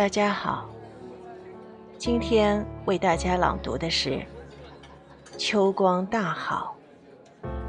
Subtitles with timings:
[0.00, 0.66] 大家好，
[1.98, 4.12] 今天为大家朗读的是
[5.36, 6.74] 《秋光大好，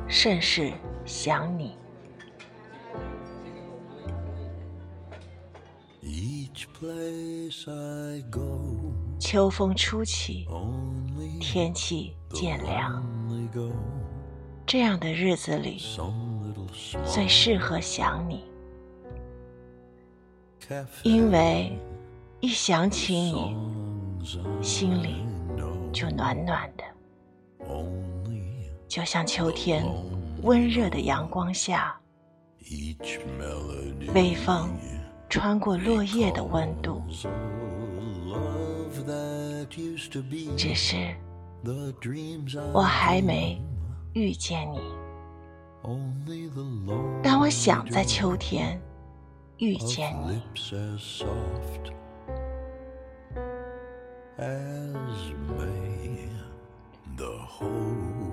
[0.07, 0.71] 甚是
[1.05, 1.75] 想你》。
[9.19, 10.47] 秋风初起，
[11.41, 13.05] 天气渐凉，
[14.65, 15.81] 这样的日子里，
[17.05, 18.45] 最适合想你，
[21.03, 21.77] 因为
[22.41, 23.55] 一想起你，
[24.63, 25.23] 心里
[25.93, 26.83] 就暖暖的，
[28.87, 29.85] 就像秋天
[30.41, 31.95] 温热的阳光下，
[34.13, 34.69] 微风。
[35.29, 37.01] 穿过落叶的温度，
[40.57, 41.15] 只是
[42.73, 43.61] 我还没
[44.11, 44.81] 遇见你。
[47.23, 48.77] 但我想在秋天
[49.59, 50.41] 遇见你。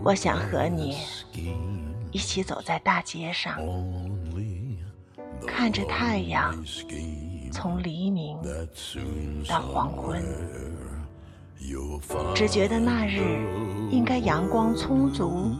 [0.05, 0.97] 我想和你
[2.11, 3.59] 一起走在大街上。
[5.47, 6.55] 看着太阳
[7.53, 8.39] 从黎明
[9.49, 10.23] 到黄昏，
[12.35, 13.21] 只觉得那日
[13.91, 15.53] 应该阳光充足，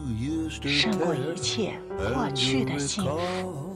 [0.61, 1.73] 胜过一切
[2.13, 3.75] 过去的幸福。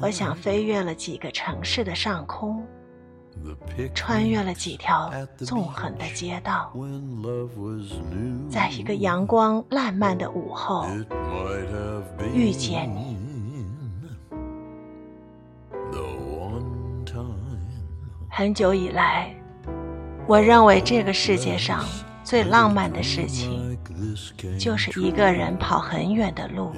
[0.00, 2.64] 我想飞越了几个城市的上空。
[3.94, 6.72] 穿越了几条纵横的街道，
[8.48, 10.86] 在一个阳光烂漫的午后
[12.32, 13.18] 遇见你。
[18.30, 19.34] 很久以来，
[20.28, 21.84] 我认为这个世界上
[22.22, 23.73] 最浪漫的事情，
[24.58, 26.72] 就是一个人跑很远的路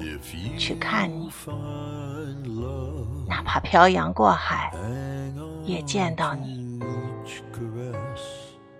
[0.57, 1.29] 去看你，
[3.27, 4.71] 哪怕漂洋过海。
[5.65, 6.79] 也见到你，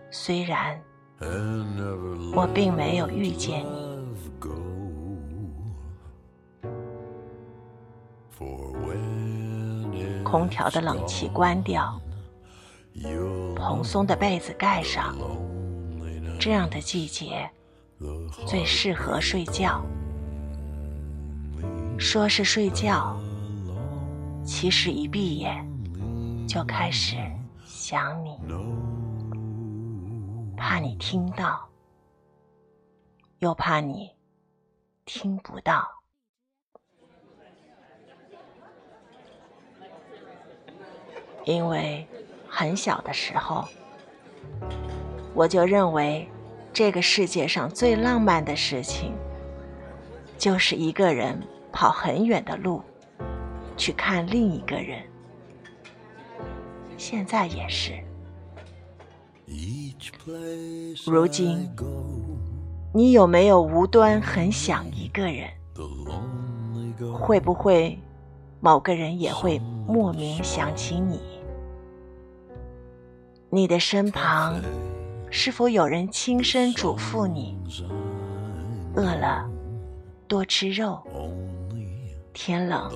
[0.09, 0.79] 虽然
[2.33, 3.87] 我并没有遇见你。
[10.23, 11.99] 空调的冷气关掉，
[13.55, 15.13] 蓬松的被子盖上，
[16.39, 17.49] 这样的季节
[18.47, 19.83] 最适合睡觉。
[21.97, 23.19] 说是睡觉，
[24.45, 25.65] 其实一闭眼。
[26.47, 27.17] 就开始
[27.65, 28.39] 想你，
[30.55, 31.67] 怕你听到，
[33.39, 34.09] 又怕你
[35.03, 35.85] 听不到。
[41.43, 42.07] 因为
[42.47, 43.67] 很小的时候，
[45.35, 46.29] 我就认为
[46.77, 49.11] 这个世界上最浪漫的事情，
[50.37, 52.83] 就是一个人跑很远的路
[53.75, 55.01] 去看另一个人。
[56.95, 57.93] 现在也是。
[61.07, 61.67] 如今，
[62.93, 65.49] 你有没有无端很想一个人？
[67.11, 67.97] 会不会
[68.59, 71.19] 某个人也会莫名想起你？
[73.49, 74.61] 你的身旁
[75.29, 77.57] 是否有人轻声嘱咐你：
[78.95, 79.47] 饿了
[80.27, 81.01] 多吃肉，
[82.33, 82.91] 天冷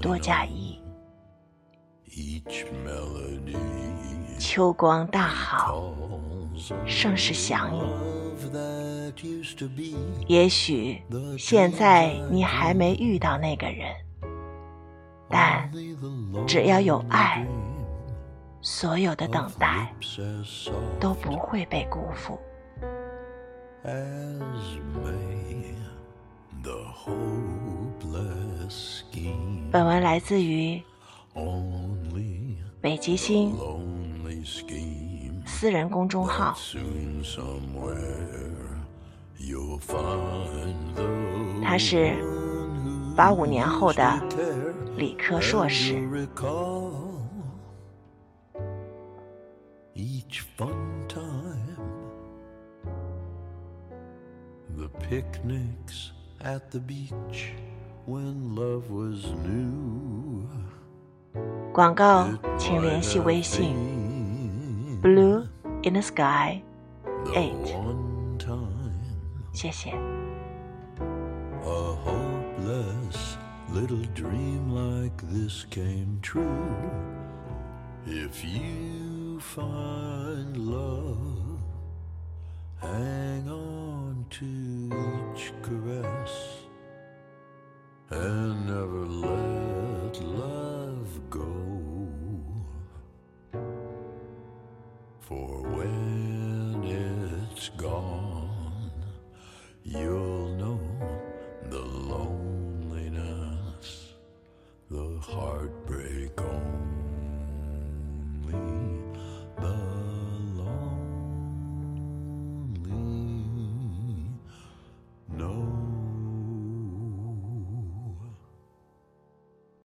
[0.00, 0.80] 多加衣。
[4.38, 5.92] 秋光大好，
[6.86, 7.82] 甚是想你。
[10.26, 11.00] 也许
[11.38, 13.94] 现在你还没遇到那个人，
[15.28, 15.70] 但
[16.46, 17.46] 只要有爱，
[18.60, 19.92] 所有的等待
[21.00, 22.38] 都不会被辜负。
[29.70, 30.82] 本文来自于。
[32.80, 33.54] 北极星
[35.44, 36.56] 私人公众号，
[41.62, 42.16] 他是
[43.16, 44.20] 八五年后的
[44.96, 46.00] 理科硕士。
[61.73, 63.75] 广告，请联系微信
[65.01, 65.47] blue
[65.83, 66.61] in the sky
[67.33, 67.53] eight，
[69.53, 69.93] 谢谢。
[79.40, 81.60] find love,
[82.80, 84.44] hang on to
[85.34, 86.56] each caress
[88.10, 91.46] and never let love go.
[95.20, 98.37] For when it's gone,